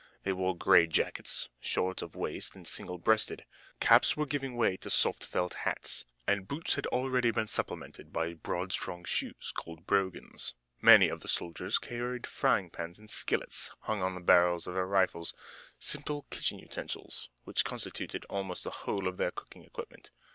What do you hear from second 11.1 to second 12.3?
the soldiers carried